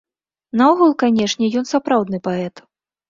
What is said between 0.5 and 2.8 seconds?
Наогул, канечне, ён сапраўдны паэт.